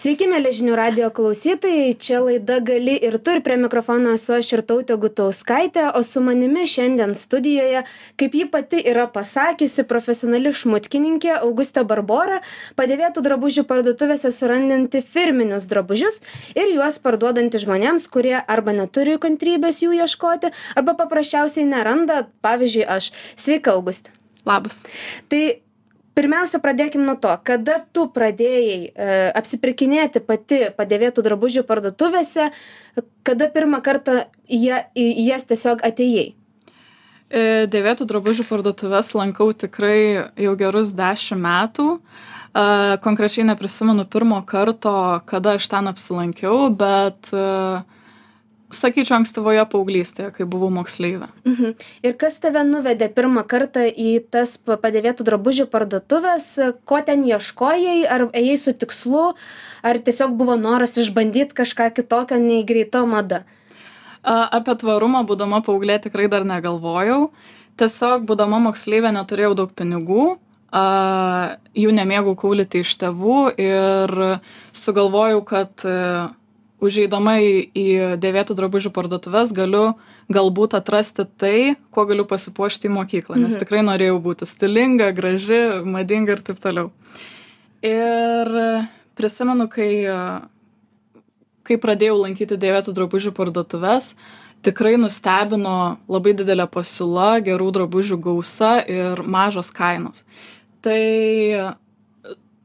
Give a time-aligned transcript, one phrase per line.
[0.00, 4.48] Sveiki, mėly žinių radio klausytojai, čia laida gali ir tu ir prie mikrofono esu aš
[4.54, 7.82] ir tautė Gutauskaitė, o su manimi šiandien studijoje,
[8.16, 12.40] kaip ji pati yra pasakiusi, profesionali šmutkininkė Augustė Barbora,
[12.80, 16.22] padėvėtų drabužių parduotuvėse surandanti firminius drabužius
[16.54, 23.12] ir juos parduodanti žmonėms, kurie arba neturi kantrybės jų ieškoti, arba paprasčiausiai neranda, pavyzdžiui, aš.
[23.36, 24.16] Sveika, Augustė.
[24.48, 24.80] Labas.
[25.28, 25.44] Tai
[26.18, 32.50] pirmiausia pradėkim nuo to kada tu pradėjai e, apsipirkinėti pati padėvėtų drabužių parduotuvėse
[33.26, 34.60] kada pirmą kartą į
[34.98, 36.30] į jas tiesiog atėjai
[37.30, 41.86] E, Dėvėtų drabužių parduotuvės lankau tikrai jau gerus dešimt metų.
[41.94, 42.64] E,
[43.04, 47.44] Konkrečiai neprisimenu pirmo karto, kada aš ten apsilankiau, bet e,
[48.74, 51.28] sakyčiau ankstyvoje paauglystėje, kai buvau moksleivė.
[51.44, 51.74] mhm.
[52.02, 58.06] ir kas tave nuvedė pirmą kartą į tas pa- padėvėtų drabužių parduotuvės ko ten ieškojai
[58.06, 59.34] ar ėjai su tikslu
[59.82, 63.44] ar tiesiog buvo noras išbandyt kažką kitokio nei greita mada
[64.22, 67.30] A, Apie tvarumą, būdama paauglė, tikrai dar negalvojau.
[67.80, 70.36] Tiesiog, būdama moksleivė, neturėjau daug pinigų,
[70.76, 74.12] a, jų nemėgau kaulyti iš tėvų ir
[74.76, 75.86] sugalvojau, kad
[76.80, 77.86] užeidama į, į
[78.20, 79.94] dėvėtų drabužių parduotuvės galiu
[80.30, 83.60] galbūt atrasti tai, kuo galiu pasipuošti į mokyklą, nes Mhm.
[83.60, 86.90] tikrai norėjau būti stilinga, graži, madinga ir taip toliau.
[87.82, 88.86] Ir
[89.16, 90.06] prisimenu, kai
[91.70, 94.14] kai pradėjau lankyti dėvėtų drabužių parduotuves,
[94.66, 100.24] tikrai nustebino labai didelė pasiūla, gerų drabužių gausa ir mažos kainos.
[100.82, 101.76] Tai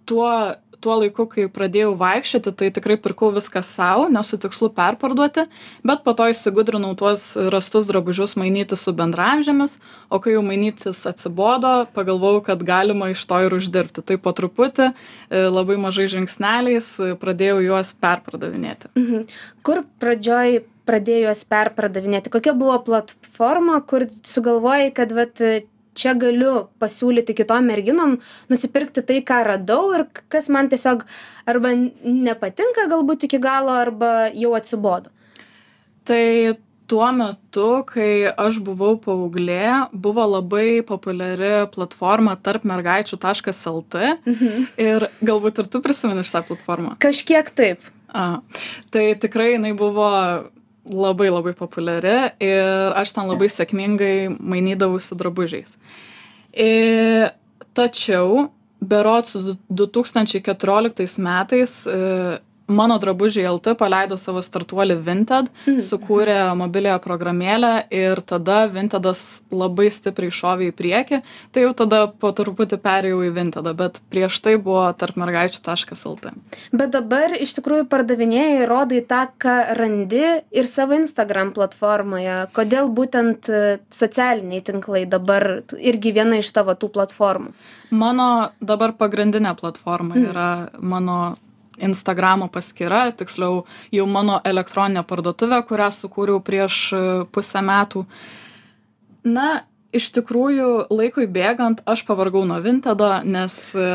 [0.05, 0.55] tuo,
[0.85, 5.47] tuo laiku, kai pradėjau vaikščioti, tai tikrai pirkau viską savo, nesu tikslu perparduoti,
[5.87, 9.79] bet po to įsigudrinau tuos rastus drabužius mainyti su bendramžėmis,
[10.13, 14.05] o kai jau mainytis atsibodo, pagalvojau, kad galima iš to ir uždirbti.
[14.05, 18.93] Tai po truputį, e, labai mažai žingsneliais e, pradėjau juos perpardavinėti.
[18.99, 19.27] Mhm.
[19.65, 22.33] Kur pradžioj pradėjai juos perpardavinėti?
[22.33, 25.41] Kokia buvo platforma, kur sugalvojai, kad vat,
[25.95, 28.17] čia galiu pasiūlyti kitom merginom
[28.51, 31.05] nusipirkti tai, ką radau ir kas man tiesiog
[31.47, 31.71] arba
[32.03, 35.09] nepatinka galbūt iki galo, arba jau atsibodo.
[36.05, 43.95] Tai tuo metu, kai aš buvau paauglė, buvo labai populiari platforma tarp mergaičių.lt
[44.25, 44.67] Mhm.
[44.77, 46.97] ir galbūt ir tu prisimeni šitą platformą.
[46.99, 47.79] Kažkiek taip.
[48.13, 48.39] A,
[48.91, 50.05] tai tikrai jinai buvo
[50.89, 55.75] labai labai populiari ir aš ten labai sėkmingai mainydavausi drabužiais.
[56.55, 57.29] E,
[57.75, 59.35] tačiau, berots
[59.69, 61.99] 2014 metais e,
[62.67, 65.79] mano drabužiai LT paleido savo startuolį Vinted, Mhm.
[65.85, 71.21] sukūrė mobiliąją programėlę ir tada Vintedas labai stipriai šovė į priekį,
[71.51, 76.31] tai jau tada po truputį perėjau į Vintedą, bet prieš tai buvo tarp mergaičių.lt.
[76.73, 82.47] Bet dabar iš tikrųjų pardavinėjai, rodai tą, ką randi ir savo Instagram platformoje.
[82.53, 87.53] Kodėl būtent e, socialiniai tinklai dabar irgi viena iš tavo tų platformų?
[87.91, 90.25] Mano dabar pagrindinė platforma Mhm.
[90.31, 91.35] yra mano
[91.81, 93.63] Instagramo paskyra, tiksliau
[93.93, 97.01] jau mano elektroninė parduotuvė, kurią sukūriau prieš e,
[97.35, 98.05] pusę metų.
[99.25, 99.65] Na,
[99.95, 103.91] iš tikrųjų, laikui bėgant aš pavargau nuo Vintedo, nes e,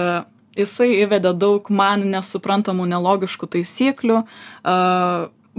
[0.58, 4.24] jisai įvedė daug man nesuprantamų, nelogiškų taisyklių.
[4.24, 4.80] e,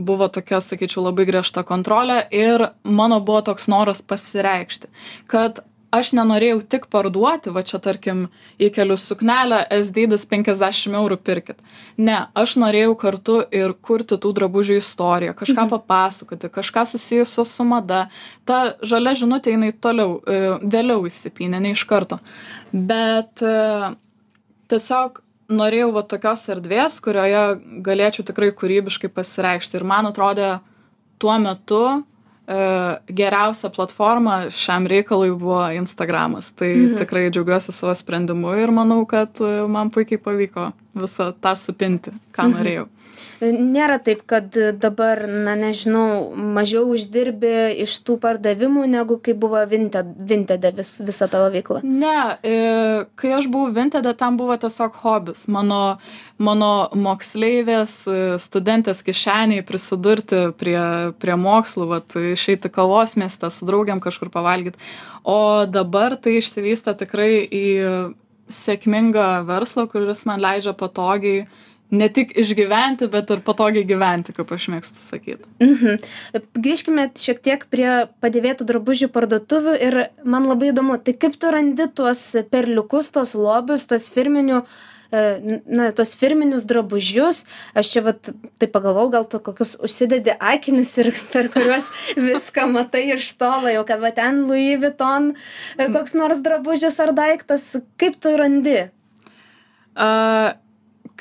[0.01, 4.87] Buvo tokia, sakyčiau, labai griežta kontrolė ir mano buvo toks noras pasireikšti,
[5.29, 5.59] kad
[5.91, 8.29] aš nenorėjau tik parduoti, va čia tarkim,
[8.59, 11.59] įkeliu suknelę, S dydis 50 eurų pirkit.
[11.97, 15.69] Ne, aš norėjau kartu ir kurti tų drabužių istoriją, kažką Mhm.
[15.69, 18.09] papasakoti, kažką susijusio su mada.
[18.45, 22.19] Ta žalia žinutė jinai toliau, e, vėliau įsipynė, ne iš karto.
[22.73, 23.95] Bet e,
[24.69, 25.21] tiesiog
[25.51, 29.75] norėjau va tokios erdvės, kurioje galėčiau tikrai kūrybiškai pasireikšti.
[29.75, 30.61] Ir man atrodė
[31.19, 32.03] tuo metu
[33.07, 36.51] geriausia platforma šiam reikalui buvo Instagramas.
[36.55, 36.97] Tai Mhm.
[36.97, 42.43] tikrai džiaugiuosi savo sprendimu ir manau, kad e, man puikiai pavyko visą tą supinti, ką
[42.47, 42.53] Mhm.
[42.57, 42.87] norėjau.
[43.41, 50.11] Nėra taip, kad dabar, na nežinau, mažiau uždirbi iš tų pardavimų, negu kai buvo Vinted,
[50.29, 51.81] Vintede vis, visa tavo veikla.
[51.81, 52.57] Ne, e,
[53.17, 55.47] kai aš buvau Vintede, tam buvo tiesiog hobis.
[55.49, 55.97] Mano,
[56.37, 60.79] mano moksleivės, e, studentės kišeniai prisidurti prie,
[61.17, 64.77] prie mokslų, vat, išeiti kavos mieste su draugiam kažkur pavalgyti.
[65.25, 67.67] O dabar tai išsivystė tikrai į
[68.51, 71.45] sėkmingą verslą, kuris man leidžia patogiai
[71.91, 75.49] ne tik išgyventi, bet ir patogiai gyventi, kaip aš mėgstu sakyti.
[75.63, 75.99] Mhm.
[76.55, 77.89] Grįžkime šiek tiek prie
[78.23, 82.23] padėvėtų drabužių parduotuvių ir man labai įdomu, tai kaip tu randi tuos
[82.53, 84.63] perliukus, tuos lobius, tuos firminių
[85.11, 87.43] na, tos firminius drabužius.
[87.75, 93.09] Aš čia vat, tai pagalvojau, gal tu kokius užsidedi akinius ir per kuriuos viską matai
[93.17, 95.33] iš tolo, jau kad va ten Louis Vuitton
[95.77, 97.73] e, koks nors drabužis ar daiktas.
[97.99, 98.79] Kaip tu randi?
[99.91, 100.55] Uh,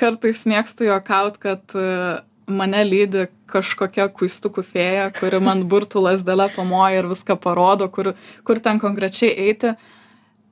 [0.00, 7.00] kartais mėgstu juokaut, kad uh, mane lydi kažkokia kuistukų fėja, kuri man burtų lasdelę pamoja
[7.00, 8.12] ir viską parodo, kur,
[8.46, 9.74] kur ten konkrečiai eiti.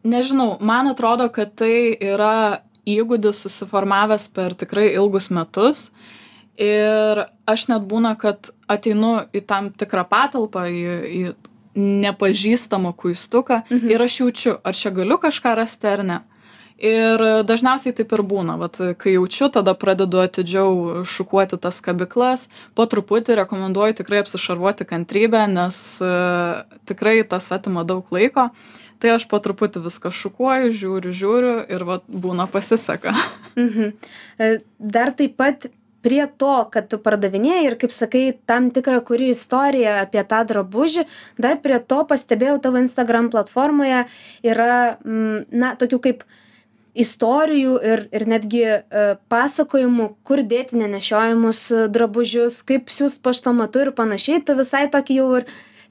[0.08, 5.88] Nežinau, man atrodo, kad tai yra įgūdis susiformavęs per tikrai ilgus metus.
[6.58, 11.22] Ir aš net būna, kad ateinu į tam tikrą patalpą, į, į
[11.78, 13.92] nepažįstamą kuistuką mhm.
[13.92, 16.18] ir aš jaučiu, ar čia galiu kažką rasti ar ne.
[16.78, 22.46] Ir dažniausiai taip ir būna vat kai jaučiu tada pradedu atidžiau šukuoti tas kabyklas
[22.78, 26.12] po truputį rekomenduoju tikrai apsišarvuoti kantrybe nes e,
[26.86, 28.46] tikrai tas atima daug laiko
[29.02, 33.16] tai aš po truputį viską šukuoju žiūriu žiūriu ir vat būna pasiseka
[33.58, 33.98] mhm.
[34.38, 35.66] E, dar taip pat
[36.02, 41.10] prie to kad tu pardavinėji ir kaip sakai tam tikrą kuri istoriją apie tą drabužį
[41.42, 44.04] dar prie to pastebėjau tavo instagram platformoje
[44.46, 46.28] yra mm, na tokių kaip
[46.96, 48.80] istorijų ir ir netgi e,
[49.30, 54.42] pasakojimų kur dėti nenešiojamus e, drabužius kaip siųst paštomatu ir panašiai.
[54.44, 55.46] Tu visai tokį jau ir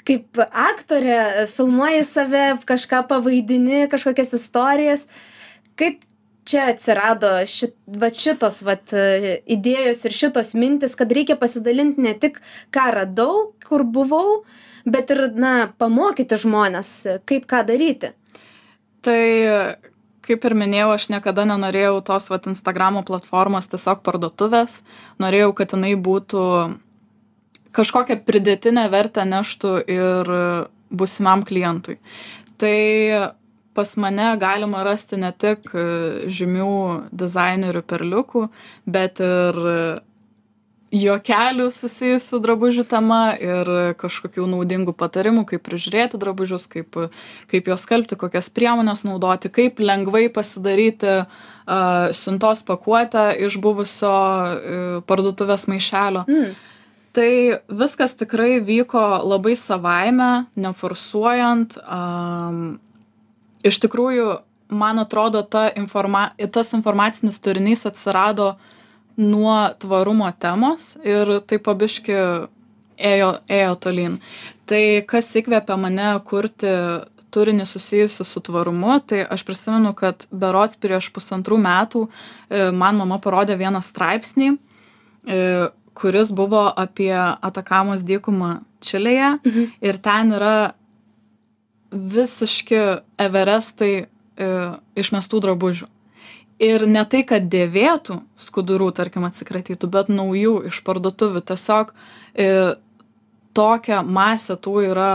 [0.08, 5.08] kaip aktorė e, filmuoji save kažką pavaidini kažkokias istorijas.
[5.78, 6.04] Kaip
[6.48, 12.40] čia atsirado ši vat šitos vat idėjos ir šitos mintys kad reikia pasidalint ne tik
[12.72, 14.46] ką radau kur buvau
[14.88, 16.94] bet ir na pamokyti žmones
[17.28, 18.14] kaip ką daryti?
[19.04, 19.20] Tai
[20.28, 24.82] kaip ir minėjau aš niekada nenorėjau tos vat instagramo platformos tiesiog parduotuvės.
[25.24, 26.44] Norėjau kad jinai būtų
[27.78, 30.32] kažkokią pridėtinę vertę neštų ir
[30.90, 31.98] būsimam klientui.
[32.58, 32.78] Tai
[33.78, 35.70] pas mane galima rasti ne tik
[36.34, 36.70] žymių
[37.14, 38.48] dizainerių perliukų
[38.90, 39.60] bet ir
[40.94, 43.68] juokelių susijusių drabužių tema ir
[44.00, 46.96] kažkokių naudingų patarimų kaip prižiūrėti drabužius kaip
[47.52, 51.28] kaip juos skalbti kokias priemones naudoti kaip lengvai pasidaryti a,
[52.16, 54.80] siuntos pakuotę iš buvusio e,
[55.10, 56.56] parduotuvės maišelio mm.
[57.18, 57.32] tai
[57.68, 62.02] viskas tikrai vyko labai savaime neforsuojant a,
[63.68, 64.40] iš tikrųjų
[64.72, 68.56] man atrodo ta informa tas informacinis turinys atsirado
[69.18, 72.18] nuo tvarumo temos ir taip po biškį
[72.98, 74.18] ėjo, ėjo tolyn.
[74.70, 76.74] Tai kas įkvėpė mane kurti
[77.34, 83.20] turinį susijusiu su tvarumu, tai aš prisimenu, kad berots prieš pusantrų metų e, man mama
[83.22, 85.42] parodė vieną straipsnį, e,
[85.98, 89.70] kuris buvo apie Atakamos dykumą Čilėje mhm.
[89.82, 90.56] ir ten yra
[91.92, 92.80] visiški
[93.18, 94.08] everestai e,
[95.00, 95.90] išmestų drabužių
[96.60, 101.44] ir ne tai kad dėvėtų skudurų tarkim atsikratytų bet naujų iš parduotuvių.
[101.52, 101.94] Tiesiog
[102.38, 102.56] i e,
[103.58, 105.12] tokia masė tų yra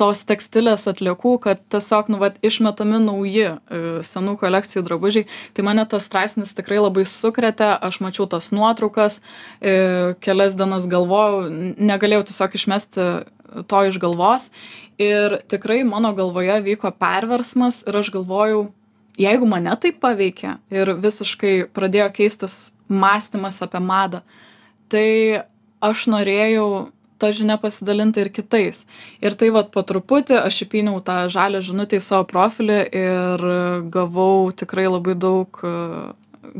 [0.00, 3.56] tos tekstilės atliekų kad tiesiog nu vat išmetami nauji e,
[4.06, 5.26] senų kolekcijų drabužiai.
[5.54, 7.68] Tai mane tas straipsnis tikrai labai sukrėtė.
[7.88, 11.46] Aš mačiau tas nuotraukas e, kelias dienas galvojau
[11.76, 13.08] negalėjau tiesiog išmesti
[13.70, 14.50] to iš galvos.
[15.00, 18.68] Ir tikrai mano galvoje vyko perversmas ir aš galvojau
[19.20, 24.22] jeigu mane tai paveikė ir visiškai pradėjo keistis mąstymas apie madą,
[24.90, 25.44] tai
[25.80, 26.90] aš norėjau
[27.20, 28.86] tą žinią pasidalinti ir kitais.
[29.20, 33.44] Ir tai vad po truputį aš įpiniau tą žalę žinutę į savo profilį ir
[33.92, 35.74] gavau tikrai labai daug e,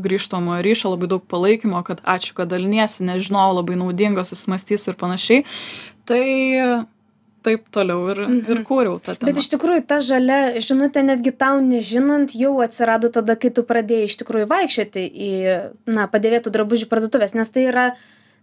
[0.05, 5.45] grįžtamojo ryšio, labai daug palaikymo, kad ačiū, kad daliniesi, nežinau, labai naudinga, susimastysiu ir panašiai.
[6.05, 6.23] Tai
[7.45, 8.41] taip toliau ir, mhm.
[8.53, 9.29] ir kūriau tą temą.
[9.29, 14.09] Bet iš tikrųjų ta žalia žinutė netgi tau nežinant jau atsirado tada, kai tu pradėjai
[14.09, 15.31] iš tikrųjų vaikščioti į,
[15.91, 17.87] na, padėvėtų drabužių parduotuvės, nes tai yra,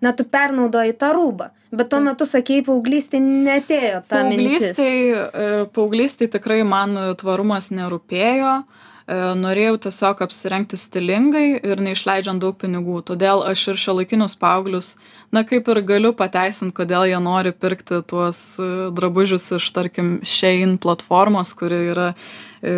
[0.05, 1.53] na, tu pernaudoji tą rūbą.
[1.69, 4.73] Bet tuo metu, sakėjai, paauglystai netėjo ta mintis.
[4.73, 8.55] Paauglystai, paauglystai tikrai man tvarumas nerūpėjo.
[8.63, 13.01] Uh, E, norėjau tiesiog apsirengti stilingai ir neišleidžiant daug pinigų.
[13.09, 14.97] Todėl aš ir šiuolaikinius paauglius
[15.33, 20.77] na kaip ir galiu pateisint kodėl jie nori pirkti tuos e, drabužius iš tarkim shein
[20.77, 22.75] platformos kuri yra e,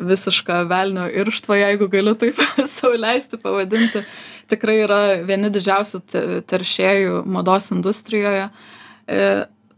[0.00, 2.40] visiška velnio irštva jeigu galiu taip
[2.78, 4.06] sau leisti pavadinti.
[4.48, 6.00] Tikrai yra vieni didžiausių
[6.48, 8.50] teršėjų mados industrijoje.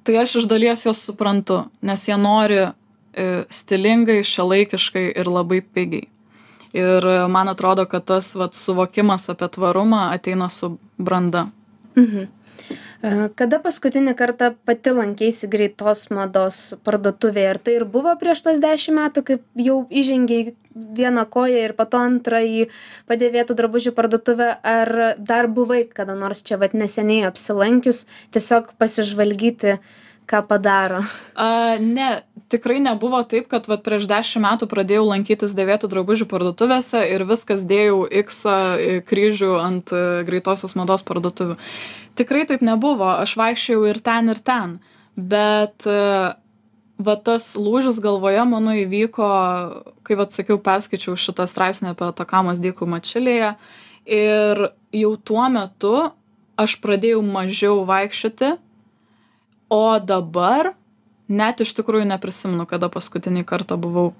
[0.06, 2.85] Tai aš iš dalies juos suprantu nes jie nori E,
[3.50, 6.08] stilingai, šiuolaikiškai ir labai pigiai.
[6.76, 11.46] Ir man atrodo, kad tas vat, suvokimas apie tvarumą ateina su branda.
[11.96, 12.26] Mhm.
[13.06, 17.50] E, kada paskutinį kartą pati lankeisi greitos mados parduotuvėje?
[17.52, 20.54] Ar tai ir buvo prieš tos dešimt metų, kaip jau įžengiai
[20.96, 22.66] vieną koją ir pato antrą į
[23.10, 28.04] padėvėtų drabužių parduotuvę, ar dar buvai kada nors čia vad neseniai apsilankius,
[28.36, 29.78] tiesiog pasižvalgyti,
[30.26, 31.02] ką padaro?
[31.34, 37.02] A, ne, tikrai nebuvo taip, kad vat, prieš dešimt metų pradėjau lankytis dėvėtų drabužių parduotuvėse
[37.10, 38.42] ir viskas dėjau X
[39.08, 41.58] kryžių ant e, greitosios mados parduotuvių.
[42.16, 44.78] Tikrai taip nebuvo aš vaikščiojau ir ten ir ten.
[45.16, 46.00] Bet e,
[46.98, 49.30] va tas lūžis galvoje mano įvyko
[50.06, 53.54] kai vat sakiau perskaičiau šitą straipsnį apie atakamos dykumą čilėje
[54.06, 54.62] ir
[54.94, 55.94] jau tuo metu
[56.56, 58.54] aš pradėjau mažiau vaikščioti
[59.68, 60.74] o dabar
[61.28, 64.12] net iš tikrųjų neprisimenu kada paskutinį kartą buvau.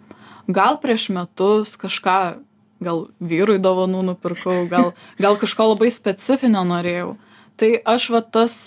[0.46, 2.18] Gal prieš metus kažką
[2.82, 7.14] gal vyrui dovanų nupirkau gal gal kažko labai specifinio norėjau.
[7.56, 8.58] Tai aš va tas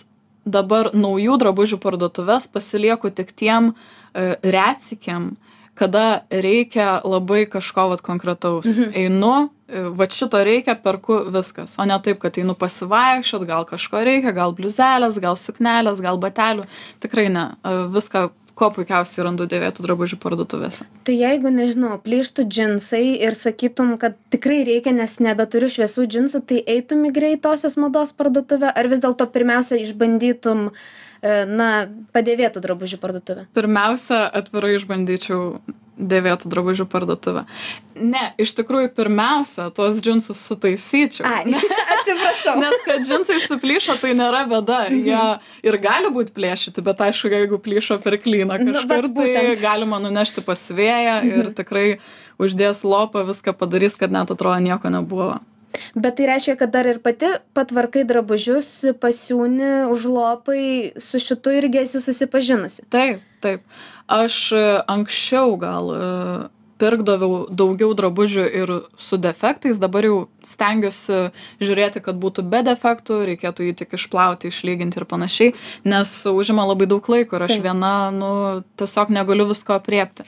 [0.50, 5.36] dabar naujų drabužių parduotuves pasilieku tik tiem e, retsykiam
[5.80, 8.92] kada reikia labai kažko vat konkretaus mhm.
[8.94, 14.34] einu vat šito reikia perku viskas o ne taip kad einu pasivaikščiot gal kažko reikia
[14.36, 16.66] gal bliuzelės gal suknelės gal batelių
[17.04, 20.84] tikrai ne e, viską kuo puikiausiai randu dėvėtų drabužių parduotuvėse.
[21.08, 26.60] Tai jeigu, nežinau, plyštų džinsai ir sakytum, kad tikrai reikia, nes nebeturiu šviesų džinsų, tai
[26.76, 30.76] eitum į greitosios mados parduotuvę ar vis dėlto pirmiausia išbandytum e,
[31.22, 31.70] na,
[32.16, 33.46] padėvėtų drabužių parduotuvę?
[33.58, 35.60] Pirmiausia, atvirai išbandyčiau
[36.00, 37.44] dėvėtų drabužių parduotuvę.
[38.00, 41.26] Ne, iš tikrųjų, pirmiausia, tuos džinsus sutaisyčiau.
[41.28, 41.44] Ai,
[41.96, 42.56] atsiprašau.
[42.62, 44.86] Nes kad džinsai suplyšo, tai nėra bėda.
[44.88, 45.04] Mhm.
[45.10, 49.46] Jie ir gali būti plėšyti, bet aišku, jeigu plyšo per klyną nu, kažkur, nu, tai
[49.60, 51.36] galima nunešti pas vėją mhm.
[51.44, 51.88] ir tikrai
[52.40, 55.34] uždės lopą, viską padarys, kad net atrodo nieko nebuvo
[55.96, 58.70] bet tai reiškia kad dar ir pati patvarkai drabužius
[59.02, 62.88] pasiūni užlopai su šitu irgi esi susipažinusi.
[62.94, 63.66] Taip taip.
[64.10, 66.00] Aš e, anksčiau gal e,
[66.80, 71.26] pirkdavau daugiau drabužių ir su defektais dabar jau stengiuosi
[71.62, 75.56] žiūrėti kad būtų be defektų reikėtų jį tik išplauti išlyginti ir panašiai
[75.92, 78.32] nes užima labai daug laiko ir aš viena nu
[78.80, 80.28] tiesiog negaliu visko aprėpti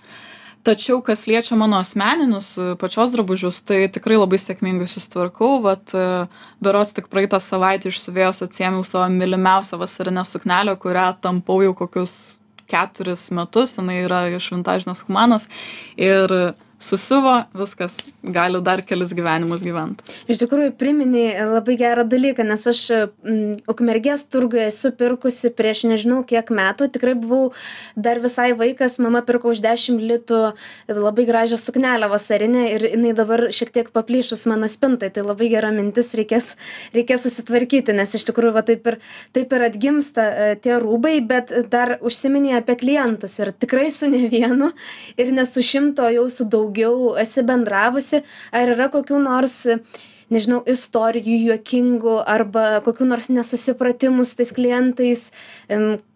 [0.64, 6.06] tačiau kas liečia mano asmeninius e, pačios drabužius tai tikrai labai sėkmingai susitvarkau vat e,
[6.64, 12.18] berods tik praeitą savaitę iš siuvėjos atsiėmiau savo mylimiausią vasarinę suknelę kurią tampau jau kokius
[12.72, 15.50] keturis metus jinai yra iš vintažinės humanos.
[16.00, 16.32] Ir
[16.82, 20.02] susiuvo viskas gali dar kelis gyvenimus gyvent.
[20.30, 26.22] Iš tikrųjų priminei labai gerą dalyką nes aš m, ukmergės turguje esu pirkusi prieš nežinau
[26.28, 27.52] kiek metų tikrai buvau
[27.96, 30.42] dar visai vaikas mama pirko už dešimt litų
[30.90, 35.72] labai gražią suknelę vasarinę ir jinai dabar šiek tiek paplyšus mano spintai tai labai gera
[35.76, 36.56] mintis reikės
[36.96, 39.00] reikės susitvarkyti nes iš tikrųjų va taip ir
[39.38, 44.26] taip ir atgimsta e, tie rūbai bet dar užsiminei apie klientus ir tikrai su ne
[44.32, 44.72] vienu
[45.18, 49.66] ir ne su šimto jau su daug daugiau esi bendravusi ar yra kokių nors
[50.32, 55.32] nežinau istorijų juokingų arba kokių nors nesusipratimų su tais klientais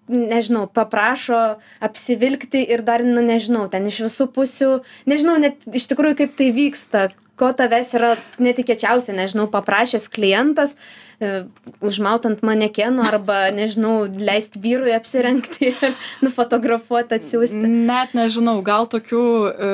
[0.07, 4.71] nežinau paprašo apsivilkti ir dar nu nežinau ten iš visų pusių
[5.05, 10.75] nežinau net iš tikrųjų kaip tai vyksta ko tavęs yra netikėčiausia nežinau paprašęs klientas
[11.19, 11.43] e,
[11.83, 17.59] užmaut ant manekeno arba nežinau leist vyrui apsirengti ir nufotografuot atsiųsti.
[17.89, 19.73] Net nežinau gal tokių e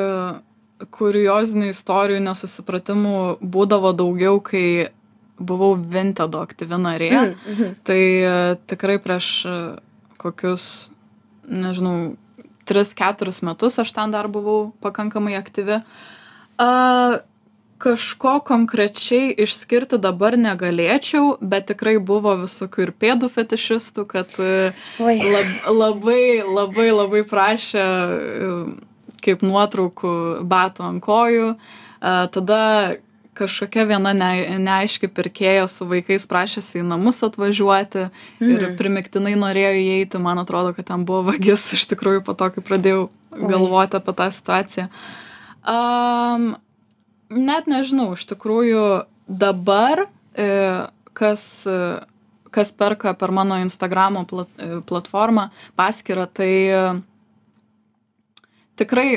[0.94, 4.66] kuriozinių istorijų nesusipratimų būdavo daugiau kai
[5.42, 7.12] buvau vintedo aktyvi narė.
[7.12, 7.74] Mm, mhm.
[7.88, 8.36] tai e,
[8.70, 9.58] tikrai prieš e,
[10.22, 10.66] kokius
[11.50, 12.14] nežinau
[12.70, 15.82] tris keturis metus aš ten dar buvau pakankamai aktyvi.
[16.62, 16.70] A,
[17.82, 24.72] kažko konkrečiai išskirti dabar negalėčiau bet tikrai buvo visokių ir pėdų fetišistų kad e,
[25.02, 27.86] lab, labai labai labai prašė
[29.24, 30.14] kaip nuotraukų
[30.50, 31.54] batų ant kojų.
[32.02, 32.62] Tada
[33.38, 38.50] kažkokia viena ne, neaiški pirkėja su vaikais prašėsi į namus atvažiuoti mm.
[38.50, 38.76] ir mhm.
[38.80, 43.08] primiktinai norėjo įeiti, man atrodo, kad ten buvo vagis iš tikrųjų po to, kai pradėjau
[43.32, 44.88] galvoti apie tą situaciją.
[45.62, 46.56] Um,
[47.32, 48.86] net nežinau, iš tikrųjų
[49.32, 50.50] dabar, e,
[51.16, 51.44] kas,
[52.52, 55.50] kas perka per mano Instagramo plat, e, platformą,
[55.80, 56.52] paskirą, tai
[58.82, 59.10] tikrai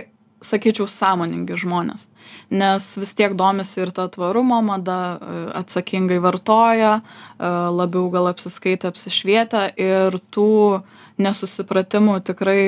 [0.44, 2.08] sakyčiau sąmoningi žmonės
[2.52, 7.02] nes vis tiek domisi ir ta tvarumo mada e, atsakingai vartoja e,
[7.78, 10.82] labiau gal apsiskaitę apsišvietę ir tų
[11.24, 12.60] nesusipratimų tikrai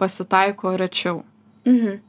[0.00, 1.22] pasitaiko rečiau
[1.66, 2.00] mhm.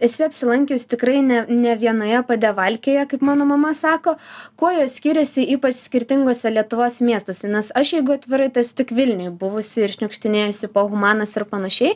[0.00, 4.16] E, esi apsilankius tikrai ne ne vienoje padevalkėje kaip mano mama sako
[4.60, 9.30] kuo jos skiriasi ypač skirtinguose lietuvos miestuose nes aš jeigu atvirai tai esu tik vilniuj
[9.40, 11.94] buvusi ir šniukštinėjusi po humanas ir panašiai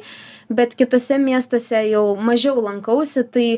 [0.49, 3.49] bet kituose miestuose jau mažiau lankausi tai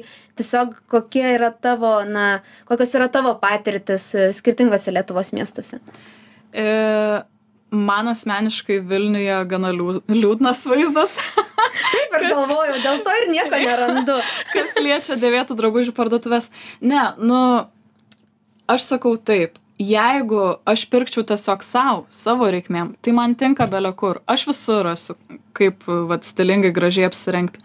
[0.40, 5.78] tiesiog kokie yra tavo na kokios yra tavo patirtys skirtinguose lietuvos miestuose
[6.52, 6.64] E,
[7.72, 11.14] man asmeniškai Vilniuje gana liū- liūdnas vaizdas.
[11.92, 14.18] taip ir galvojau dėl to ir nieko nerandu
[14.54, 16.48] kas liečia dėvėtų drabužių parduotuvės.
[16.80, 17.40] Ne, nu,
[18.70, 19.58] aš sakau taip.
[19.82, 24.20] Jeigu aš pirkčiau tiesiog savo, savo reikmėm, tai man tinka belio kur.
[24.30, 25.16] Aš visur esu,
[25.56, 27.62] kaip, vad, stilingai, gražiai apsirengti.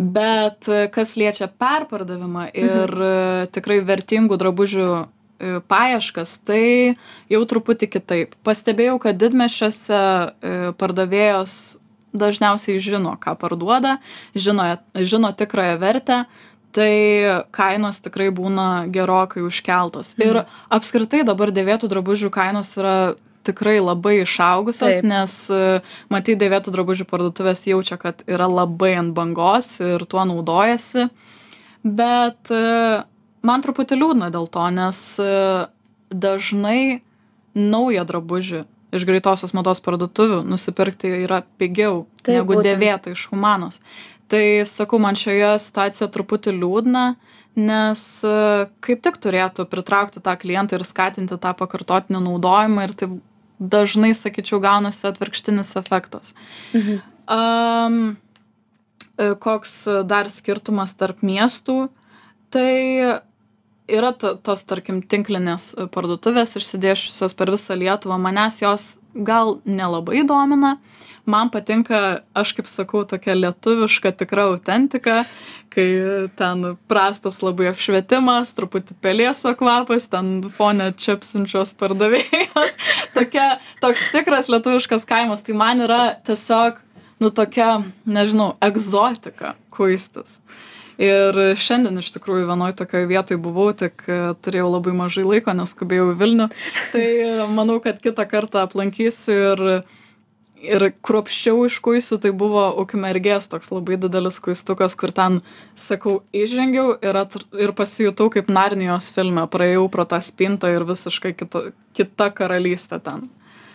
[0.00, 3.50] Bet kas liečia perpardavimą ir mhm.
[3.52, 6.94] tikrai vertingų drabužių e, paieškas, tai
[7.28, 8.38] jau truputį kitaip.
[8.46, 11.58] Pastebėjau, kad didmešiuose e, pardavėjos
[12.12, 13.98] dažniausiai žino, ką parduoda,
[14.34, 16.24] žino, žino tikrąją vertę,
[16.74, 16.92] tai
[17.54, 20.14] kainos tikrai būna gerokai užkeltos.
[20.18, 20.26] Mhm.
[20.26, 25.80] Ir apskritai dabar dėvėtų drabužių kainos yra tikrai labai išaugusios, nes e,
[26.12, 31.08] matai, dėvėtų drabužių parduotuvės jaučia, kad yra labai ant bangos ir tuo naudojasi.
[31.80, 32.64] Bet e,
[33.46, 35.30] man truputį liūdna dėl to, nes e,
[36.12, 37.00] dažnai
[37.56, 42.68] naują drabužį iš greitosios mados parduotuvių nusipirkti yra pigiau Taip, negu būtent.
[42.68, 43.80] dėvėtą iš humanos.
[44.30, 47.04] Tai sakau, man šioje situacijoje truputį liūdna,
[47.58, 48.34] nes e,
[48.84, 53.16] kaip tik turėtų pritraukti tą klientą ir skatinti tą pakartotinį naudojimą ir taip
[53.60, 56.34] dažnai, sakyčiau, gaunasi atvirkštinis efektas.
[56.72, 57.00] Mhm.
[57.30, 57.98] Um,
[59.42, 59.74] koks
[60.08, 61.90] dar skirtumas tarp miestų,
[62.50, 63.20] tai
[63.90, 70.78] yra to, tos, tarkim, tinklinės parduotuvės išsidėšusios per visą Lietuvą, manęs jos gal nelabai domina.
[71.28, 75.20] Man patinka, aš kaip sakau, tokia lietuviška tikra autentika,
[75.70, 75.86] kai
[76.38, 82.74] ten prastas labai apšvietimas, truputį pelėso kvapas, ten fone čiapsinčios pardavėjos.
[83.16, 83.46] Tokia,
[83.84, 86.80] toks tikras lietuviškas kaimas, tai man yra tiesiog,
[87.22, 90.40] nu tokia, nežinau, egzotika kuistis.
[91.00, 95.72] Ir šiandien iš tikrųjų vienoje tokioje vietoje buvau, tik e, turėjau labai mažai laiko, nes
[95.72, 96.48] skubėjau į Vilnių.
[96.92, 97.06] Tai
[97.56, 99.62] manau, kad kitą kartą aplankysiu ir,
[100.60, 102.20] ir kruopščiau iškuisiu.
[102.20, 105.40] Tai buvo Ukmergės toks labai didelis kuistukas, kur ten,
[105.72, 109.48] sakau, įžengiau ir, atr- ir pasijutau kaip Narnijos filme.
[109.48, 113.24] Praėjau pro tą spintą ir visiškai kito, kita karalystė ten.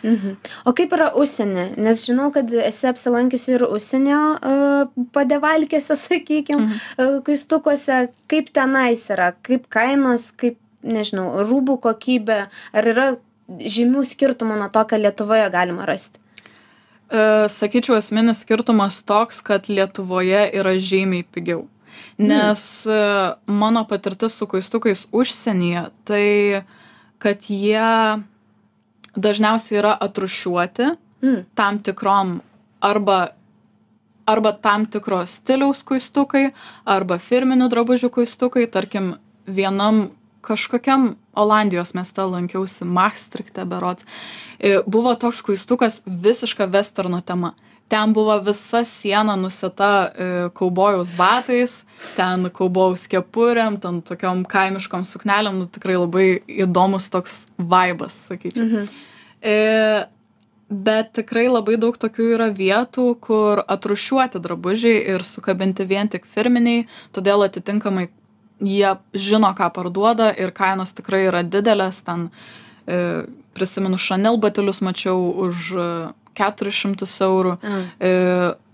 [0.05, 0.35] Mhm.
[0.69, 1.65] O kaip yra užsienį?
[1.81, 6.81] Nes žinau, kad esi apsilankiusi ir užsienio uh, padevalkėse, sakykime, Mhm.
[6.97, 8.03] uh, kuistukuose.
[8.29, 9.31] Kaip tenais yra?
[9.41, 12.39] Kaip kainos, kaip, nežinau, rūbų kokybė?
[12.73, 13.07] Ar yra
[13.49, 16.19] žymių skirtumų nuo to, ką Lietuvoje galima rasti?
[17.09, 21.67] E, Sakyčiau, esminis skirtumas toks, kad Lietuvoje yra žymiai pigiau.
[22.17, 22.95] Nes e,
[23.45, 26.63] mano patirtis su kuistukais užsienyje, tai
[27.21, 28.23] kad jie
[29.15, 30.93] dažniausiai yra atrušiuoti
[31.25, 31.45] Mm.
[31.55, 32.41] tam tikrom
[32.79, 33.27] arba,
[34.25, 36.51] arba tam tikro stiliaus kuistukai,
[36.85, 39.15] arba firminių drabužių kuistukai, tarkim,
[39.47, 40.09] vienam
[40.45, 44.05] kažkokiam Olandijos mieste lankiausi, Maastrichte berots,
[44.87, 47.53] buvo toks kuistukas visiška westerno tema.
[47.87, 51.83] Ten buvo visa siena nusita e, kaubojaus batais,
[52.15, 56.25] ten kaubojaus kepurėm, ten tokiom kaimiškom suknelėm, nu, tikrai labai
[56.65, 58.65] įdomus toks vaibas, sakyčiau.
[58.65, 58.89] Mhm.
[59.45, 59.55] E,
[60.69, 66.87] bet tikrai labai daug tokių yra vietų, kur atrušiuoti drabužiai ir sukabinti vien tik firminiai,
[67.13, 68.09] todėl atitinkamai
[68.59, 72.01] jie žino, ką parduoda ir kainos tikrai yra didelės.
[72.05, 72.29] Ten
[72.87, 75.87] e, prisimenu, Chanel batelius mačiau už e,
[76.37, 77.55] 400 eurų.
[77.57, 77.81] A.
[77.99, 78.13] E,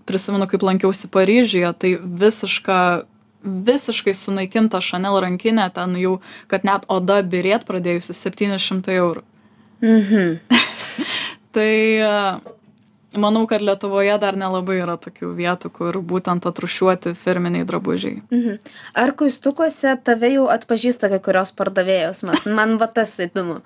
[0.08, 2.78] prisimenu, kaip lankiausi Paryžiuje, tai visiška,
[3.42, 6.16] visiškai sunaikinta Chanel rankinė, ten jau,
[6.50, 9.22] kad net oda birėt pradėjusi 700 eurų.
[9.82, 10.36] Mhm.
[11.52, 12.10] Tai e,
[13.16, 18.22] manau, kad Lietuvoje dar nelabai yra tokių vietų, kur būtent atrušiuoti firminiai drabužiai.
[18.32, 18.58] Mhm.
[18.98, 22.22] Ar kuistukuose tave jau atpažįsta kai kurios pardavėjos?
[22.28, 23.60] Man, man va tas įdomu.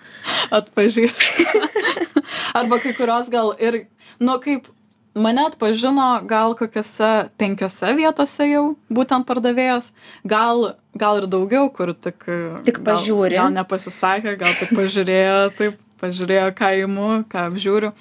[0.55, 1.61] Atpažįstu.
[2.59, 3.85] Arba kai kurios gal ir,
[4.23, 4.69] nu kaip,
[5.17, 9.91] mane atpažino gal kokiose penkiose vietose jau būtent pardavėjos,
[10.29, 12.29] gal, gal ir daugiau, kur tik...
[12.67, 13.39] Tik gal- pažiūri.
[13.39, 17.93] Gal nepasisakė, gal tik pažiūrėjo, taip, pažiūrėjo, ką įimu, ką apžiūriu.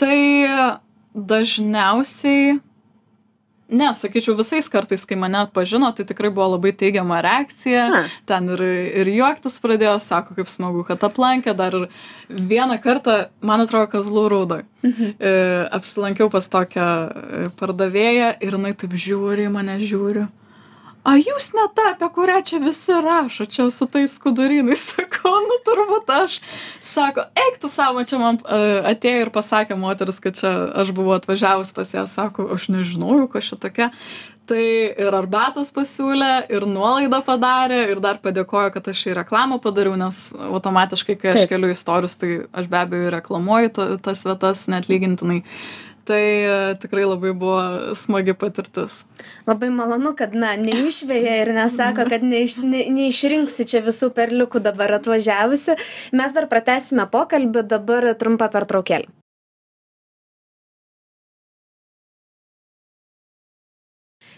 [0.00, 0.18] Tai
[1.12, 2.56] dažniausiai,
[3.72, 7.84] ne, sakyčiau, visais kartais, kai mane atpažino, tai tikrai buvo labai teigiama reakcija.
[7.88, 8.02] A.
[8.28, 8.64] Ten ir,
[9.02, 11.54] ir juoktis pradėjo, sako, kaip smagu, kad aplankė.
[11.56, 11.88] Dar ir
[12.28, 14.66] vieną kartą, man atrodo, Kazlų rūdoj.
[14.84, 15.14] Mhm.
[15.16, 15.34] E,
[15.78, 20.28] apsilankiau pas tokią e, pardavėją ir jinai taip žiūri, mane žiūri.
[21.02, 25.58] A jūs ne ta apie kurią čia visi rašo čia su tais skudurynais sakau nu
[25.66, 26.40] turbūt aš.
[26.80, 28.60] Sako eik tu sau va čia man a,
[28.94, 33.50] atėjo ir pasakė moteris kad čia aš buvau atvažiavus pas ją sako aš nežinojau kas
[33.50, 33.90] čia tokia.
[34.42, 34.62] Tai
[34.98, 40.18] ir arbatos pasiūlė ir nuolaidą padarė ir dar padėkojo kad aš jai reklamą padariau nes
[40.34, 45.44] automatiškai kai aš keliu į storius tai aš be abejo reklamuoju to, tas vietas neatlygintinai
[46.08, 49.02] tai e, tikrai labai buvo smagi patirtis
[49.46, 54.98] Labai malonu, kad, na, neišvėja ir nesako, kad neiš, ne, neišrinksi čia visų perliukų dabar
[54.98, 55.78] atvažiavusi.
[56.18, 59.10] Mes dar pratęsime pokalbį, dabar trumpa pertraukėlė.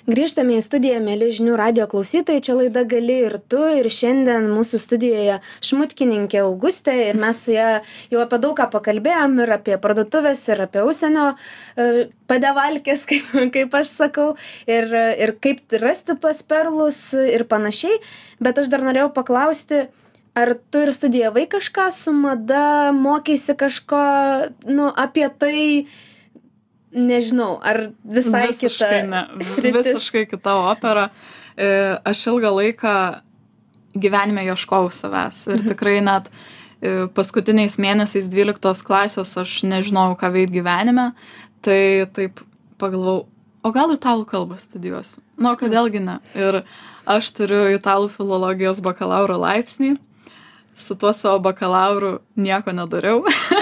[0.05, 4.77] Grįžtame į studiją, mėly žinių radio klausytojai, čia laida gali ir tu, ir šiandien mūsų
[4.83, 7.71] studijoje šmutkininkė Augustė ir mes su ją
[8.13, 11.89] jau apie daug ką pakalbėjom ir apie parduotuvės, ir apie užsienio e,
[12.29, 14.29] padevalkės, kaip, kaip aš sakau,
[14.69, 18.03] ir, ir kaip rasti tuos perlus ir panašiai,
[18.45, 19.87] bet aš dar norėjau paklausti,
[20.37, 24.05] ar tu ir studijavai kažką su mada, mokėsi kažko,
[24.69, 25.61] nu, apie tai,
[26.95, 29.87] nežinau, ar visai visiškai kita ne, sritis.
[29.93, 31.09] visiškai kita opera.
[31.57, 31.69] E,
[32.07, 32.95] Aš ilgą laiką
[33.95, 35.69] gyvenime ieškojau savęs ir Mhm.
[35.71, 36.31] tikrai net
[36.83, 41.13] e, paskutiniais mėnesiais 12 klasės aš nežinojau, ką veikti gyvenime,
[41.63, 42.41] tai taip
[42.79, 43.27] pagalvojau,
[43.65, 45.23] o gal italų kalbą studijuosiu?
[45.39, 46.19] Nu, o kodėlgi ne?
[46.35, 46.63] Ir
[47.07, 49.95] aš turiu italų filologijos bakalauro laipsnį,
[50.77, 53.23] su tuo savo bakalauru nieko nedariau.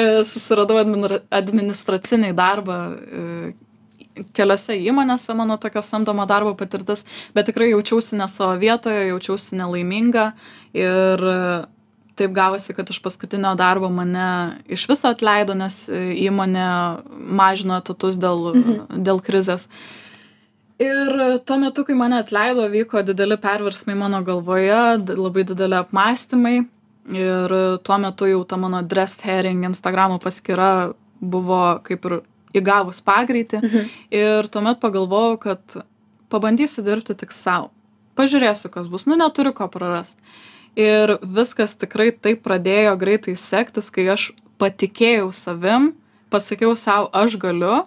[0.00, 3.52] E, Susiradau admini- administracinį darbą e,
[4.36, 7.04] keliose įmonėse mano tokio samdomo darbo patirtis,
[7.36, 10.30] bet tikrai jaučiausi ne savo vietoje, jaučiausi nelaiminga
[10.76, 11.38] ir e,
[12.20, 14.26] taip gavosi, kad iš paskutinio darbo mane
[14.68, 16.66] iš viso atleido, nes įmonė
[17.40, 19.00] mažino etatus dėl, Mhm.
[19.06, 19.68] dėl krizės.
[20.80, 26.66] Ir tuo metu, kai mane atleido, vyko dideli perversmai mano galvoje, labai dideli apmąstymai.
[27.16, 27.54] Ir
[27.86, 32.20] tuo metu jau ta mano Dressed Herring Instagramo paskyra buvo kaip ir
[32.60, 33.60] įgavus pagreitį.
[33.62, 33.90] Mhm.
[34.14, 35.76] Ir tuomet pagalvojau, kad
[36.30, 37.70] pabandysiu dirbti tik savo.
[38.18, 39.06] Pažiūrėsiu, kas bus.
[39.06, 40.20] Nu, neturiu ko prarasti.
[40.78, 45.94] Ir viskas tikrai taip pradėjo greitai sektis, kai aš patikėjau savim,
[46.30, 47.86] pasakiau savo, aš galiu.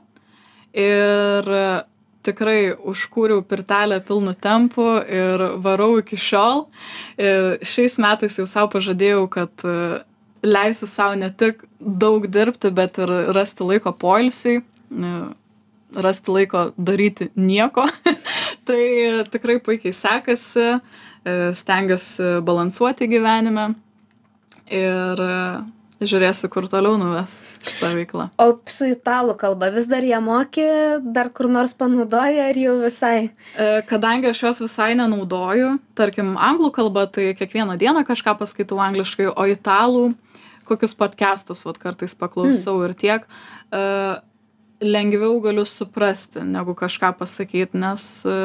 [0.73, 1.47] Ir
[2.23, 6.65] tikrai užkūriau pirtelę pilnu tempu ir varau iki šiol.
[7.19, 9.77] Ir šiais metais jau savo pažadėjau, kad e,
[10.45, 15.13] leisiu savo ne tik daug dirbti, bet ir rasti laiko poilsiui, e,
[16.03, 17.87] rasti laiko daryti nieko.
[18.67, 18.83] tai
[19.31, 20.67] tikrai puikiai sekasi,
[21.27, 23.73] e, stengiuosi balansuoti gyvenime
[24.71, 25.37] ir e,
[26.09, 28.27] žiūrėsiu, kur toliau nuves šitą veiklą.
[28.41, 30.65] O su italų kalba vis dar ją moki,
[31.15, 33.29] dar kur nors panaudoja ar jau visai?
[33.55, 39.31] E, Kadangi aš jos visai nenaudoju, tarkim, anglų kalba, tai kiekvieną dieną kažką paskaitau angliškai,
[39.31, 40.11] o italų
[40.67, 42.85] kokius podcastus vat, kartais paklausau mm.
[42.87, 43.25] ir tiek,
[43.71, 43.83] e,
[44.83, 48.35] lengviau galiu suprasti, negu kažką pasakyti, nes e,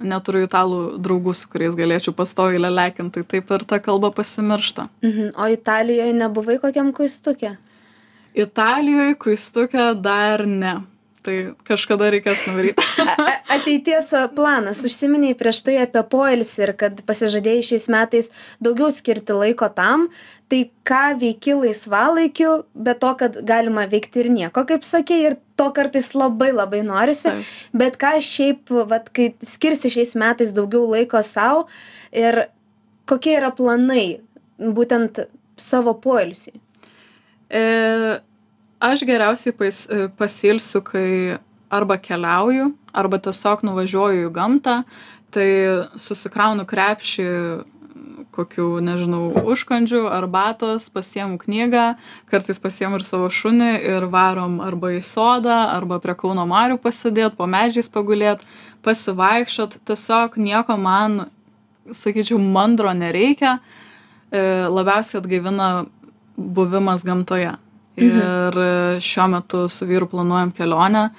[0.00, 4.88] neturiu italų draugų, su kuriais galėčiau pastoviai lelekinti, tai taip ir ta kalba pasimiršta.
[5.04, 5.32] Mhm.
[5.36, 7.56] O Italijoje nebuvai kokiam kuistukė?
[8.38, 10.78] Italijoje kuistukė dar ne.
[11.28, 11.36] Tai
[11.68, 12.40] kažkada reikės
[13.04, 14.80] a- Ateities planas.
[14.86, 18.30] Užsiminiai prieš tai apie poilsį ir kad pasižadėjai šiais metais
[18.64, 20.06] daugiau skirti laiko tam.
[20.48, 25.66] Tai ką veiki laisvalaikiu, be to, kad galima veikti ir nieko, kaip sakė, ir to
[25.76, 27.28] kartais labai labai norisi.
[27.28, 27.50] Taip.
[27.82, 31.66] Bet ką šiaip, vat, kai skirsi šiais metais daugiau laiko savo
[32.16, 32.46] ir
[33.08, 34.22] kokie yra planai
[34.56, 35.26] būtent
[35.60, 36.56] savo poilsiui?
[37.52, 37.60] E,
[38.80, 41.38] aš geriausiai pas, e, pasilsiu, kai
[41.70, 44.82] arba keliauju, arba tiesiog nuvažiuoju į gamtą,
[45.34, 45.48] tai
[46.00, 47.28] susikraunu krepšį
[48.38, 51.96] kokių, nežinau, užkandžių, arbatos, pasiemu knygą,
[52.30, 57.34] kartais pasiemu ir savo šunį ir varom arba į sodą, arba prie Kauno Marių pasidėt,
[57.38, 58.44] po medžiais pagulėt,
[58.86, 61.24] pasivaikščiot, tiesiog nieko man,
[61.90, 63.58] sakyčiau, mandro nereikia,
[64.30, 65.70] e, labiausiai atgaivina
[66.36, 67.56] buvimas gamtoje.
[68.04, 71.10] Ir e, šiuo metu su vyru planuojam kelionę.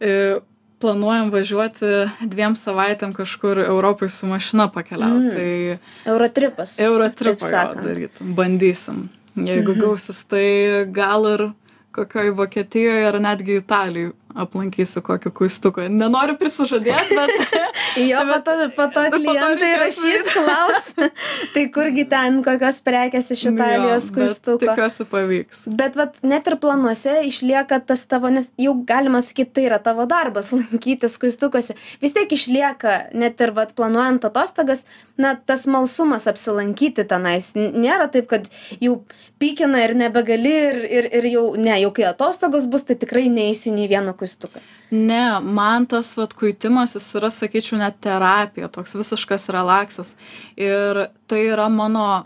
[0.00, 0.38] E,
[0.84, 1.86] Planuojam važiuoti
[2.28, 5.30] dviem savaitėm kažkur Europai su mašina pakeliauti.
[5.30, 5.30] Mm.
[5.32, 6.74] Tai Eurotripas.
[6.82, 7.86] Eurotripą sakant.
[7.86, 8.34] darytum.
[8.36, 9.08] Bandysim.
[9.34, 9.80] Jeigu Mhm.
[9.80, 11.46] gausis, tai gal ir
[11.92, 15.86] kokioj Vokietijoje ar netgi Italijoje aplankysiu kokį kuistuką.
[15.92, 17.54] Nenoriu prisižadėti, bet...
[18.10, 20.90] jo, po to, po to klientai rašys klaus,
[21.54, 24.60] tai kurgi ten kokios prekės iš Italijos kuistuko.
[24.64, 25.64] Tikiuosi pavyks.
[25.78, 30.08] Bet vat, net ir planuose išlieka tas tavo, nes jau galima sakyti, tai yra tavo
[30.10, 31.78] darbas lankytis kuistukose.
[32.02, 34.82] Vis tiek išlieka, net ir vat, planuojant atostogas,
[35.20, 37.52] na, tas malsumas apsilankyti tenais.
[37.54, 38.50] Nėra taip, kad
[38.82, 38.98] jau
[39.42, 43.74] pykina ir nebegali ir, ir, ir jau, ne, jau kai atostogos bus, tai tikrai neįsiu
[43.74, 44.62] nei vieno kuistuką.
[44.90, 50.14] Ne, man tas vat kuitimas jis yra, sakyčiau, net terapija, toks visiškas relaksas.
[50.56, 52.24] Ir tai yra mano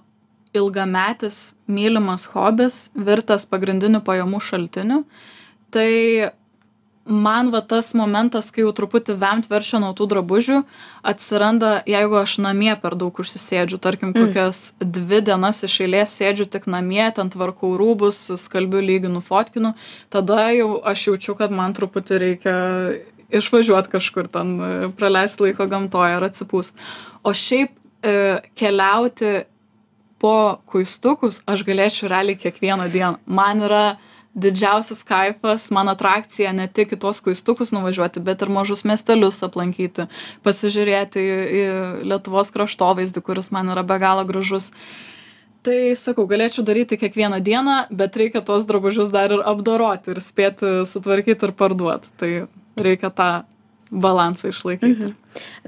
[0.56, 5.02] ilgametis mylimas hobis, virtas pagrindiniu pajamų šaltiniu.
[5.74, 5.90] Tai
[7.08, 10.58] man va tas momentas kai jau truputį vemt verčia nuo tų drabužių
[11.02, 14.28] atsiranda jeigu aš namie per daug užsisėdžiu tarkim Mm.
[14.28, 19.74] kokias dvi dienas iš eilės sėdžiu tik namie ten tvarkau rūbus skalbiu lyginu fotkinu
[20.10, 22.56] tada jau aš jaučiu kad man truputį reikia
[23.28, 24.56] išvažiuot kažkur ten
[24.96, 26.76] praleist laiko gamtoj ar atsipūst
[27.22, 27.70] o šiaip
[28.02, 29.44] e, keliauti
[30.18, 33.82] po kuistukus aš galėčiau realiai kiekvieną dieną man yra
[34.38, 40.08] didžiausias kaifas man atrakcija ne tik į tuos kuistukus nuvažiuoti bet ir mažus miestelius aplankyti
[40.46, 41.26] pasižiūrėti
[41.60, 41.62] į
[42.08, 44.72] lietuvos kraštovaizdį kuris man yra be galo gražus.
[45.66, 50.82] Tai sakau galėčiau daryti kiekvieną dieną bet reikia tuos drabužius dar ir apdoroti ir spėti
[50.88, 52.32] sutvarkyt ir parduot tai
[52.78, 53.30] reikia tą
[53.90, 55.16] balansą išlaikyti Mhm.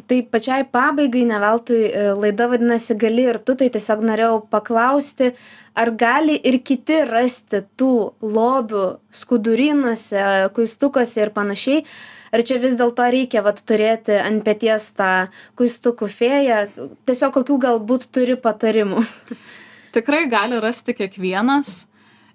[0.09, 5.33] Tai pačiai pabaigai, ne veltui e, laida vadinasi gali ir tu, tai tiesiog norėjau paklausti,
[5.75, 11.85] ar gali ir kiti rasti tų lobių skudurinuose, kuistukose ir panašiai,
[12.33, 15.31] ar čia vis dėlto reikia vat, turėti ant pėties tą
[15.61, 16.61] kuistukų fėją,
[17.07, 19.07] tiesiog kokių galbūt turi patarimų.
[19.95, 21.85] tikrai gali rasti kiekvienas.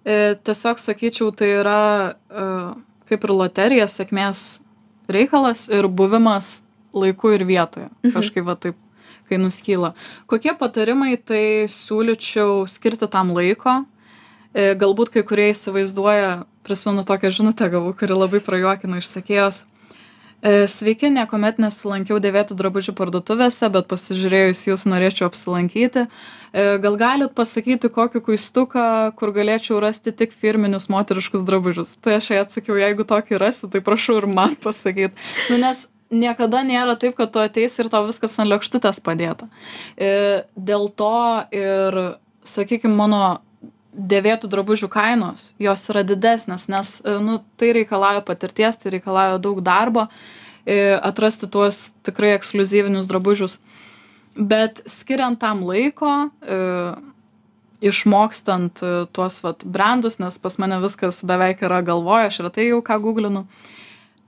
[0.06, 1.82] E, Tiesiog sakyčiau, tai yra
[2.14, 2.50] e,
[3.10, 4.62] kaip ir loterija, sėkmės
[5.12, 6.62] reikalas ir buvimas
[6.96, 7.90] laiku ir vietoje.
[8.04, 8.14] Mhm.
[8.16, 8.78] Kažkaip va taip,
[9.30, 9.94] kai nuskyla.
[10.30, 13.84] Kokie patarimai, tai siūlyčiau skirti tam laiko.
[14.56, 19.66] E, Galbūt kai kurie įsivaizduoja, prisimenu tokią žinutę gavau, kuri labai prajuokino išsakėjos.
[19.66, 19.75] E,
[20.46, 26.04] Sveiki, niekuomet nesilankiau dėvėtų drabužių parduotuvėse, bet pasižiūrėjus jūs norėčiau apsilankyti.
[26.06, 28.84] E, Gal galit pasakyti kokį kuistuką,
[29.18, 31.96] kur galėčiau rasti tik firminius moteriškus drabužius?
[31.98, 35.18] Tai aš jai atsakiau, jeigu tokį rasi, tai prašau ir man pasakyti.
[35.50, 39.50] Nu, nes niekada nėra taip, kad tu ateisi ir tau viskas ant lėkštutės padėta.
[39.98, 41.16] E, Dėl to
[41.58, 42.02] ir,
[42.46, 43.24] sakykime, mano
[43.96, 49.62] dėvėtų drabužių kainos, jos yra didesnės, nes e, nu, tai reikalauja patirties, tai reikalauja daug
[49.66, 50.08] darbo
[50.66, 53.58] e, atrasti tuos tikrai ekskluzyvinius drabužius.
[54.36, 56.12] Bet skiriant tam laiko,
[56.44, 56.60] e,
[57.86, 58.82] išmokstant
[59.16, 63.46] tuos vat, brandus, nes pas mane viskas beveik yra galvoje, aš retai jau ką googlinu,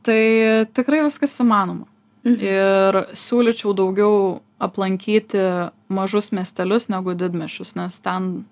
[0.07, 1.87] tai tikrai viskas įmanoma.
[2.27, 2.43] Mhm.
[2.43, 8.45] Ir siūlyčiau daugiau aplankyti mažus miestelius negu didmešius, nes ten,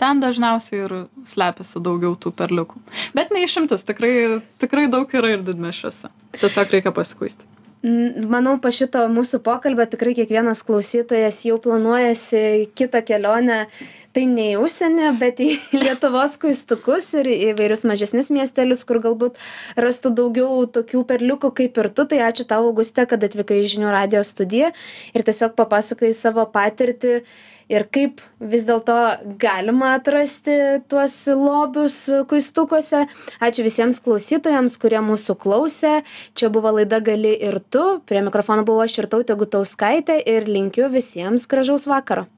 [0.00, 0.94] ten dažniausiai ir
[1.28, 2.82] slepiasi daugiau tų perliukų.
[3.16, 6.12] Bet neišimtis, tikrai, tikrai daug yra ir didmešiuose.
[6.40, 7.48] Tiesiog reikia pasikuisti.
[7.82, 13.64] Manau, po šito mūsų pokalbio tikrai kiekvienas klausytojas jau planuojasi kitą kelionę,
[14.14, 15.48] tai ne į užsienį, bet į
[15.82, 19.40] Lietuvos kuistukus ir įvairius mažesnius miestelius, kur galbūt
[19.74, 22.06] rastų daugiau tokių perliukų kaip ir tu.
[22.06, 24.70] Tai ačiū tau, Auguste, kad atvykai į žinių radio studiją
[25.10, 27.24] ir tiesiog papasakai savo patirtį
[27.72, 28.20] ir kaip
[28.52, 28.96] vis dėlto
[29.40, 30.56] galima atrasti
[30.92, 31.96] tuos lobius
[32.30, 33.06] kuistukuose.
[33.42, 35.94] Ačiū visiems klausytojams, kurie mūsų klausė.
[36.38, 38.02] Čia buvo laida Gali ir tu.
[38.06, 42.28] Prie mikrofono buvo aš ir tautė Gutauskaitė ir linkiu visiems gražaus vakaro.